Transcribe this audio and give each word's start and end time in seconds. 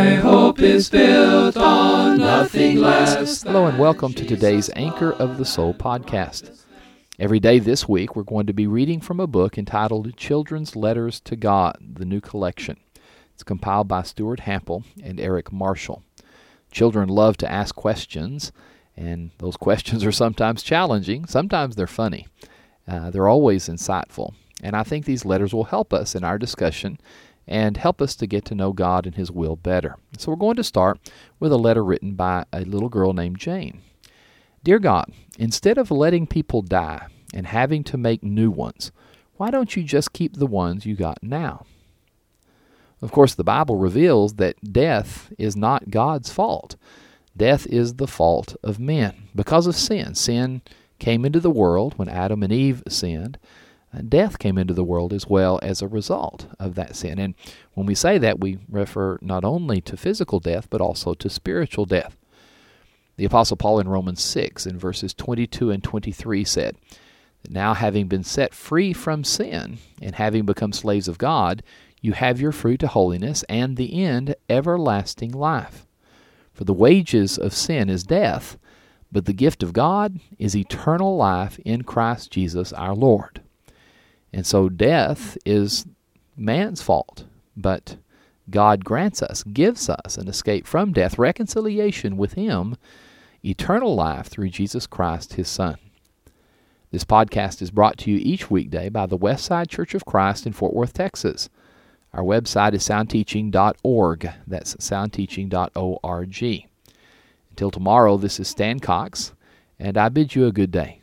My 0.00 0.14
hope 0.14 0.62
is 0.62 0.88
built 0.88 1.58
on 1.58 2.16
nothing 2.16 2.78
less. 2.78 3.42
Hello, 3.42 3.66
and 3.66 3.78
welcome 3.78 4.14
to 4.14 4.24
today's 4.24 4.70
Anchor 4.74 5.12
of 5.12 5.36
the 5.36 5.44
Soul 5.44 5.74
podcast. 5.74 6.64
Every 7.18 7.38
day 7.38 7.58
this 7.58 7.86
week, 7.86 8.16
we're 8.16 8.22
going 8.22 8.46
to 8.46 8.54
be 8.54 8.66
reading 8.66 9.02
from 9.02 9.20
a 9.20 9.26
book 9.26 9.58
entitled 9.58 10.16
Children's 10.16 10.74
Letters 10.74 11.20
to 11.20 11.36
God, 11.36 11.76
the 11.82 12.06
new 12.06 12.22
collection. 12.22 12.78
It's 13.34 13.42
compiled 13.42 13.88
by 13.88 14.00
Stuart 14.00 14.40
Hample 14.40 14.84
and 15.04 15.20
Eric 15.20 15.52
Marshall. 15.52 16.02
Children 16.70 17.10
love 17.10 17.36
to 17.36 17.52
ask 17.52 17.74
questions, 17.74 18.52
and 18.96 19.32
those 19.36 19.56
questions 19.58 20.02
are 20.02 20.12
sometimes 20.12 20.62
challenging, 20.62 21.26
sometimes 21.26 21.76
they're 21.76 21.86
funny. 21.86 22.26
Uh, 22.88 23.10
they're 23.10 23.28
always 23.28 23.68
insightful, 23.68 24.32
and 24.62 24.74
I 24.74 24.82
think 24.82 25.04
these 25.04 25.26
letters 25.26 25.52
will 25.52 25.64
help 25.64 25.92
us 25.92 26.14
in 26.14 26.24
our 26.24 26.38
discussion 26.38 26.98
and 27.50 27.76
help 27.76 28.00
us 28.00 28.14
to 28.14 28.26
get 28.28 28.44
to 28.46 28.54
know 28.54 28.72
God 28.72 29.04
and 29.06 29.16
His 29.16 29.30
will 29.30 29.56
better. 29.56 29.96
So 30.16 30.30
we're 30.30 30.36
going 30.36 30.56
to 30.56 30.64
start 30.64 31.10
with 31.40 31.52
a 31.52 31.58
letter 31.58 31.84
written 31.84 32.14
by 32.14 32.44
a 32.52 32.60
little 32.60 32.88
girl 32.88 33.12
named 33.12 33.38
Jane. 33.38 33.82
Dear 34.62 34.78
God, 34.78 35.12
instead 35.38 35.76
of 35.76 35.90
letting 35.90 36.26
people 36.26 36.62
die 36.62 37.06
and 37.34 37.46
having 37.46 37.82
to 37.84 37.98
make 37.98 38.22
new 38.22 38.50
ones, 38.50 38.92
why 39.36 39.50
don't 39.50 39.74
you 39.74 39.82
just 39.82 40.12
keep 40.12 40.36
the 40.36 40.46
ones 40.46 40.86
you 40.86 40.94
got 40.94 41.22
now? 41.22 41.66
Of 43.02 43.10
course, 43.10 43.34
the 43.34 43.44
Bible 43.44 43.76
reveals 43.76 44.34
that 44.34 44.72
death 44.72 45.32
is 45.38 45.56
not 45.56 45.90
God's 45.90 46.30
fault. 46.30 46.76
Death 47.36 47.66
is 47.66 47.94
the 47.94 48.06
fault 48.06 48.54
of 48.62 48.78
men 48.78 49.28
because 49.34 49.66
of 49.66 49.74
sin. 49.74 50.14
Sin 50.14 50.60
came 50.98 51.24
into 51.24 51.40
the 51.40 51.50
world 51.50 51.94
when 51.96 52.08
Adam 52.08 52.42
and 52.42 52.52
Eve 52.52 52.82
sinned. 52.86 53.38
Death 54.08 54.38
came 54.38 54.56
into 54.56 54.72
the 54.72 54.84
world 54.84 55.12
as 55.12 55.26
well 55.26 55.58
as 55.62 55.82
a 55.82 55.88
result 55.88 56.46
of 56.60 56.76
that 56.76 56.94
sin. 56.94 57.18
And 57.18 57.34
when 57.74 57.86
we 57.86 57.94
say 57.94 58.18
that, 58.18 58.38
we 58.38 58.58
refer 58.68 59.18
not 59.20 59.44
only 59.44 59.80
to 59.82 59.96
physical 59.96 60.38
death, 60.38 60.68
but 60.70 60.80
also 60.80 61.14
to 61.14 61.28
spiritual 61.28 61.86
death. 61.86 62.16
The 63.16 63.24
Apostle 63.24 63.56
Paul 63.56 63.80
in 63.80 63.88
Romans 63.88 64.22
6, 64.22 64.64
in 64.64 64.78
verses 64.78 65.12
22 65.12 65.72
and 65.72 65.82
23, 65.82 66.44
said, 66.44 66.76
Now 67.48 67.74
having 67.74 68.06
been 68.06 68.22
set 68.22 68.54
free 68.54 68.92
from 68.92 69.24
sin, 69.24 69.78
and 70.00 70.14
having 70.14 70.46
become 70.46 70.72
slaves 70.72 71.08
of 71.08 71.18
God, 71.18 71.62
you 72.00 72.12
have 72.12 72.40
your 72.40 72.52
fruit 72.52 72.80
to 72.80 72.86
holiness, 72.86 73.42
and 73.48 73.76
the 73.76 74.02
end 74.02 74.36
everlasting 74.48 75.32
life. 75.32 75.84
For 76.54 76.62
the 76.64 76.72
wages 76.72 77.36
of 77.36 77.52
sin 77.52 77.90
is 77.90 78.04
death, 78.04 78.56
but 79.10 79.24
the 79.24 79.32
gift 79.32 79.64
of 79.64 79.72
God 79.72 80.20
is 80.38 80.56
eternal 80.56 81.16
life 81.16 81.58
in 81.64 81.82
Christ 81.82 82.30
Jesus 82.30 82.72
our 82.72 82.94
Lord. 82.94 83.42
And 84.32 84.46
so 84.46 84.68
death 84.68 85.36
is 85.44 85.86
man's 86.36 86.82
fault, 86.82 87.24
but 87.56 87.96
God 88.48 88.84
grants 88.84 89.22
us, 89.22 89.42
gives 89.42 89.88
us 89.88 90.16
an 90.16 90.28
escape 90.28 90.66
from 90.66 90.92
death, 90.92 91.18
reconciliation 91.18 92.16
with 92.16 92.34
Him, 92.34 92.76
eternal 93.44 93.94
life 93.94 94.26
through 94.26 94.50
Jesus 94.50 94.86
Christ, 94.86 95.34
His 95.34 95.48
Son. 95.48 95.76
This 96.90 97.04
podcast 97.04 97.62
is 97.62 97.70
brought 97.70 97.98
to 97.98 98.10
you 98.10 98.18
each 98.18 98.50
weekday 98.50 98.88
by 98.88 99.06
the 99.06 99.18
Westside 99.18 99.68
Church 99.68 99.94
of 99.94 100.04
Christ 100.04 100.46
in 100.46 100.52
Fort 100.52 100.74
Worth, 100.74 100.92
Texas. 100.92 101.48
Our 102.12 102.24
website 102.24 102.74
is 102.74 102.82
soundteaching.org. 102.82 104.30
That's 104.46 104.74
soundteaching.org. 104.74 106.64
Until 107.50 107.70
tomorrow, 107.70 108.16
this 108.16 108.40
is 108.40 108.48
Stan 108.48 108.80
Cox, 108.80 109.32
and 109.78 109.96
I 109.96 110.08
bid 110.08 110.34
you 110.34 110.46
a 110.46 110.52
good 110.52 110.72
day. 110.72 110.99